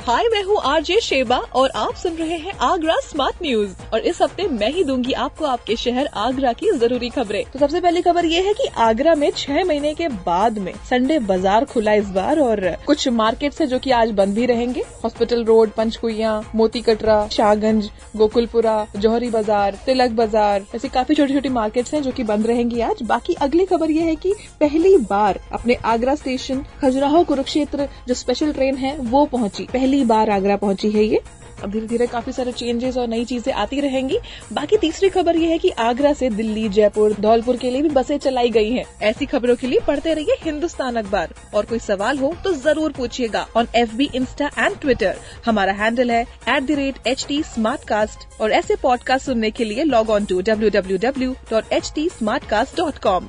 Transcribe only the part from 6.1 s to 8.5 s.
आगरा की ज़रूरी खबरें। तो सबसे पहली खबर ये